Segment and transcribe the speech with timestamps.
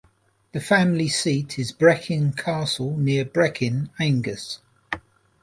[0.53, 4.57] The family seat is Brechin Castle near Brechin, Angus.